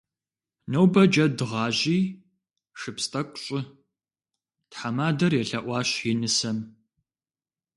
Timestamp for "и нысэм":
6.11-6.57